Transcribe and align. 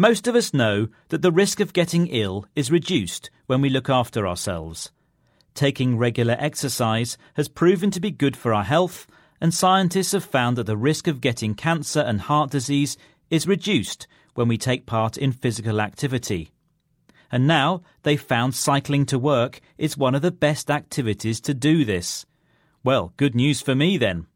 Most 0.00 0.26
of 0.26 0.34
us 0.34 0.54
know 0.54 0.88
that 1.10 1.20
the 1.20 1.30
risk 1.30 1.60
of 1.60 1.74
getting 1.74 2.06
ill 2.06 2.46
is 2.56 2.70
reduced 2.70 3.28
when 3.44 3.60
we 3.60 3.68
look 3.68 3.90
after 3.90 4.26
ourselves. 4.26 4.90
Taking 5.52 5.98
regular 5.98 6.36
exercise 6.38 7.18
has 7.34 7.48
proven 7.50 7.90
to 7.90 8.00
be 8.00 8.10
good 8.10 8.34
for 8.34 8.54
our 8.54 8.64
health, 8.64 9.06
and 9.42 9.52
scientists 9.52 10.12
have 10.12 10.24
found 10.24 10.56
that 10.56 10.64
the 10.64 10.74
risk 10.78 11.06
of 11.06 11.20
getting 11.20 11.54
cancer 11.54 12.00
and 12.00 12.22
heart 12.22 12.50
disease 12.50 12.96
is 13.28 13.46
reduced 13.46 14.06
when 14.36 14.48
we 14.48 14.56
take 14.56 14.86
part 14.86 15.18
in 15.18 15.32
physical 15.32 15.82
activity. 15.82 16.50
And 17.30 17.46
now 17.46 17.82
they've 18.02 18.18
found 18.18 18.54
cycling 18.54 19.04
to 19.04 19.18
work 19.18 19.60
is 19.76 19.98
one 19.98 20.14
of 20.14 20.22
the 20.22 20.30
best 20.30 20.70
activities 20.70 21.42
to 21.42 21.52
do 21.52 21.84
this. 21.84 22.24
Well, 22.82 23.12
good 23.18 23.34
news 23.34 23.60
for 23.60 23.74
me 23.74 23.98
then. 23.98 24.28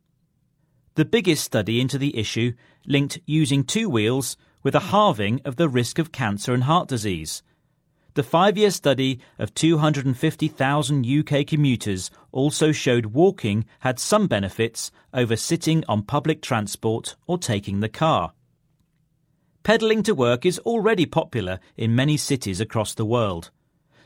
The 0.96 1.06
biggest 1.06 1.42
study 1.42 1.80
into 1.80 1.96
the 1.96 2.18
issue 2.18 2.52
linked 2.86 3.18
using 3.24 3.64
two 3.64 3.88
wheels 3.88 4.36
with 4.64 4.74
a 4.74 4.90
halving 4.90 5.40
of 5.44 5.54
the 5.54 5.68
risk 5.68 6.00
of 6.00 6.10
cancer 6.10 6.52
and 6.52 6.64
heart 6.64 6.88
disease. 6.88 7.44
The 8.14 8.22
five 8.22 8.56
year 8.56 8.70
study 8.70 9.20
of 9.38 9.54
250,000 9.54 11.06
UK 11.06 11.46
commuters 11.46 12.10
also 12.32 12.72
showed 12.72 13.06
walking 13.06 13.66
had 13.80 13.98
some 13.98 14.26
benefits 14.26 14.90
over 15.12 15.36
sitting 15.36 15.84
on 15.88 16.02
public 16.02 16.40
transport 16.40 17.16
or 17.26 17.38
taking 17.38 17.80
the 17.80 17.88
car. 17.88 18.32
Pedalling 19.64 20.02
to 20.04 20.14
work 20.14 20.46
is 20.46 20.58
already 20.60 21.06
popular 21.06 21.58
in 21.76 21.96
many 21.96 22.16
cities 22.16 22.60
across 22.60 22.94
the 22.94 23.04
world. 23.04 23.50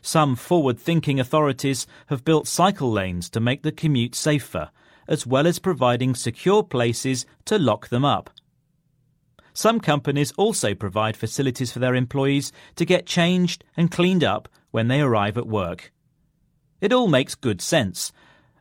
Some 0.00 0.36
forward 0.36 0.78
thinking 0.78 1.20
authorities 1.20 1.86
have 2.06 2.24
built 2.24 2.48
cycle 2.48 2.90
lanes 2.90 3.28
to 3.30 3.40
make 3.40 3.62
the 3.62 3.72
commute 3.72 4.14
safer, 4.14 4.70
as 5.06 5.26
well 5.26 5.46
as 5.46 5.58
providing 5.58 6.14
secure 6.14 6.62
places 6.62 7.26
to 7.44 7.58
lock 7.58 7.88
them 7.88 8.04
up. 8.04 8.30
Some 9.58 9.80
companies 9.80 10.30
also 10.36 10.72
provide 10.72 11.16
facilities 11.16 11.72
for 11.72 11.80
their 11.80 11.96
employees 11.96 12.52
to 12.76 12.84
get 12.84 13.06
changed 13.06 13.64
and 13.76 13.90
cleaned 13.90 14.22
up 14.22 14.48
when 14.70 14.86
they 14.86 15.00
arrive 15.00 15.36
at 15.36 15.48
work. 15.48 15.92
It 16.80 16.92
all 16.92 17.08
makes 17.08 17.34
good 17.34 17.60
sense. 17.60 18.12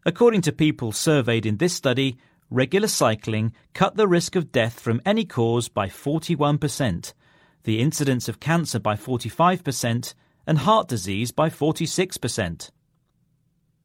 According 0.07 0.41
to 0.41 0.51
people 0.51 0.91
surveyed 0.91 1.45
in 1.45 1.57
this 1.57 1.75
study, 1.75 2.17
regular 2.49 2.87
cycling 2.87 3.53
cut 3.75 3.95
the 3.95 4.07
risk 4.07 4.35
of 4.35 4.51
death 4.51 4.79
from 4.79 4.99
any 5.05 5.23
cause 5.23 5.69
by 5.69 5.87
41%, 5.87 7.13
the 7.61 7.79
incidence 7.79 8.27
of 8.27 8.39
cancer 8.39 8.79
by 8.79 8.95
45%, 8.95 10.15
and 10.47 10.57
heart 10.57 10.87
disease 10.87 11.31
by 11.31 11.47
46%. 11.47 12.71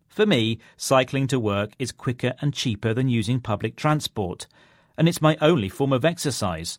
For 0.09 0.25
me, 0.25 0.61
cycling 0.79 1.27
to 1.27 1.39
work 1.39 1.73
is 1.79 1.93
quicker 1.93 2.33
and 2.41 2.55
cheaper 2.55 2.95
than 2.95 3.11
using 3.11 3.39
public 3.39 3.77
transport, 3.77 4.47
and 4.97 5.07
it's 5.07 5.21
my 5.21 5.37
only 5.43 5.69
form 5.69 5.93
of 5.93 6.07
exercise. 6.07 6.79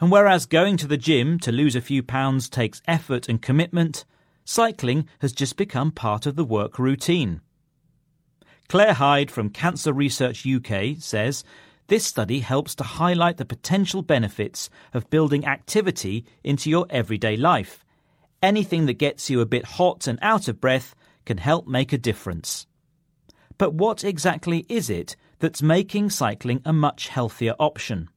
And 0.00 0.10
whereas 0.10 0.46
going 0.46 0.76
to 0.78 0.86
the 0.86 0.98
gym 0.98 1.38
to 1.40 1.52
lose 1.52 1.74
a 1.74 1.80
few 1.80 2.02
pounds 2.02 2.48
takes 2.48 2.82
effort 2.86 3.28
and 3.28 3.40
commitment, 3.40 4.04
cycling 4.44 5.08
has 5.20 5.32
just 5.32 5.56
become 5.56 5.90
part 5.90 6.26
of 6.26 6.36
the 6.36 6.44
work 6.44 6.78
routine. 6.78 7.40
Claire 8.68 8.94
Hyde 8.94 9.30
from 9.30 9.50
Cancer 9.50 9.92
Research 9.92 10.46
UK 10.46 10.96
says 10.98 11.44
this 11.88 12.04
study 12.04 12.40
helps 12.40 12.74
to 12.74 12.84
highlight 12.84 13.36
the 13.36 13.44
potential 13.44 14.02
benefits 14.02 14.68
of 14.92 15.08
building 15.08 15.46
activity 15.46 16.24
into 16.42 16.68
your 16.68 16.86
everyday 16.90 17.36
life. 17.36 17.84
Anything 18.42 18.86
that 18.86 18.94
gets 18.94 19.30
you 19.30 19.40
a 19.40 19.46
bit 19.46 19.64
hot 19.64 20.06
and 20.06 20.18
out 20.20 20.48
of 20.48 20.60
breath 20.60 20.94
can 21.24 21.38
help 21.38 21.66
make 21.66 21.92
a 21.92 21.98
difference. 21.98 22.66
But 23.56 23.72
what 23.74 24.04
exactly 24.04 24.66
is 24.68 24.90
it 24.90 25.16
that's 25.38 25.62
making 25.62 26.10
cycling 26.10 26.60
a 26.64 26.72
much 26.72 27.08
healthier 27.08 27.54
option? 27.58 28.10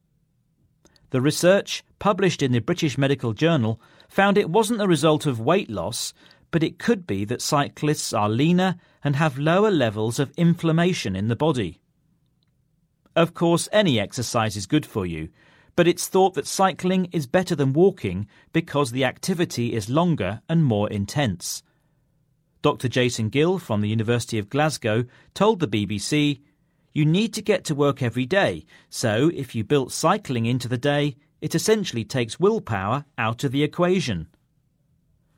The 1.12 1.22
research, 1.22 1.84
published 1.98 2.44
in 2.44 2.52
the 2.52 2.60
British 2.60 2.98
Medical 2.98 3.34
Journal, 3.34 3.82
found 4.08 4.38
it 4.38 4.50
wasn't 4.50 4.80
the 4.80 4.88
result 4.88 5.26
of 5.26 5.40
weight 5.40 5.70
loss, 5.70 6.14
but 6.52 6.64
it 6.64 6.80
could 6.80 7.08
be 7.08 7.26
that 7.26 7.42
cyclists 7.42 8.14
are 8.14 8.30
leaner 8.30 8.76
and 9.04 9.16
have 9.16 9.38
lower 9.38 9.72
levels 9.72 10.20
of 10.20 10.32
inflammation 10.38 11.16
in 11.16 11.28
the 11.28 11.36
body. 11.36 11.80
Of 13.16 13.34
course, 13.34 13.68
any 13.72 14.00
exercise 14.00 14.56
is 14.56 14.66
good 14.66 14.86
for 14.86 15.06
you, 15.06 15.30
but 15.76 15.88
it's 15.88 16.08
thought 16.08 16.36
that 16.36 16.48
cycling 16.48 17.06
is 17.12 17.26
better 17.26 17.56
than 17.56 17.74
walking 17.74 18.28
because 18.54 18.92
the 18.92 19.06
activity 19.06 19.74
is 19.74 19.90
longer 19.90 20.42
and 20.48 20.64
more 20.64 20.90
intense. 20.90 21.64
Dr. 22.62 22.88
Jason 22.88 23.30
Gill 23.30 23.58
from 23.58 23.82
the 23.82 23.90
University 23.90 24.38
of 24.38 24.50
Glasgow 24.50 25.06
told 25.34 25.60
the 25.60 25.68
BBC 25.68 26.42
you 26.94 27.06
need 27.06 27.34
to 27.34 27.42
get 27.42 27.64
to 27.66 27.76
work 27.76 28.02
every 28.02 28.26
day, 28.26 28.66
so 28.90 29.32
if 29.34 29.56
you 29.56 29.64
built 29.64 29.92
cycling 29.92 30.46
into 30.46 30.68
the 30.68 30.78
day, 30.78 31.16
it 31.42 31.56
essentially 31.56 32.04
takes 32.04 32.40
willpower 32.40 33.06
out 33.18 33.44
of 33.44 33.52
the 33.52 33.64
equation. 33.64 34.28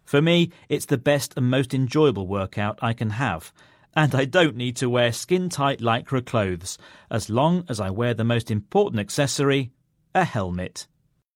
For 0.06 0.22
me, 0.22 0.52
it's 0.70 0.86
the 0.86 0.98
best 0.98 1.34
and 1.38 1.50
most 1.50 1.74
enjoyable 1.74 2.28
workout 2.28 2.80
I 2.82 2.94
can 2.94 3.12
have, 3.12 3.54
and 3.96 4.16
I 4.16 4.26
don't 4.26 4.56
need 4.56 4.76
to 4.78 4.90
wear 4.90 5.12
skin 5.12 5.50
tight 5.50 5.80
lycra 5.80 6.26
clothes, 6.26 6.78
as 7.10 7.30
long 7.30 7.66
as 7.70 7.80
I 7.80 7.90
wear 7.90 8.14
the 8.14 8.24
most 8.24 8.50
important 8.50 9.00
accessory 9.00 9.72
a 10.14 10.26
helmet. 10.26 10.88